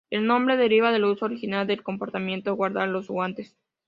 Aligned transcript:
El 0.09 0.25
nombre 0.25 0.57
deriva 0.57 0.91
del 0.91 1.05
uso 1.05 1.25
original 1.25 1.67
del 1.67 1.83
compartimento: 1.83 2.55
guardar 2.55 2.87
los 2.87 3.07
guantes. 3.07 3.55